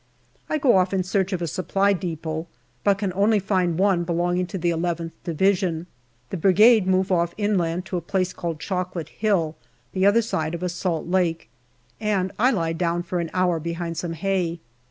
I 0.49 0.57
go 0.57 0.77
off 0.77 0.95
in 0.95 1.03
search 1.03 1.31
of 1.31 1.43
a 1.43 1.47
Supply 1.47 1.93
depot, 1.93 2.47
but 2.83 2.97
can 2.97 3.13
only 3.13 3.37
find 3.37 3.77
one 3.77 4.03
belonging 4.03 4.47
to 4.47 4.57
the 4.57 4.71
nth 4.71 5.11
Division. 5.23 5.85
The 6.31 6.37
Brigade 6.37 6.87
move 6.87 7.11
off 7.11 7.35
inland 7.37 7.85
to 7.85 7.97
a 7.97 8.01
place 8.01 8.33
called 8.33 8.59
Chocolate 8.59 9.09
Hill, 9.09 9.55
the 9.91 10.07
other 10.07 10.23
side 10.23 10.55
of 10.55 10.63
a 10.63 10.69
salt 10.69 11.05
lake, 11.05 11.49
and 11.99 12.31
I 12.39 12.49
lie 12.49 12.73
down 12.73 13.03
for 13.03 13.19
an 13.19 13.29
hour 13.31 13.59
behind 13.59 13.95
some 13.95 14.13
hay. 14.13 14.59